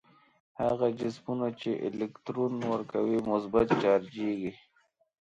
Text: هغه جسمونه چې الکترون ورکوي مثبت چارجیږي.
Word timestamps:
هغه 0.61 0.87
جسمونه 0.99 1.47
چې 1.59 1.69
الکترون 1.87 2.53
ورکوي 2.73 3.17
مثبت 3.31 3.67
چارجیږي. 3.81 4.51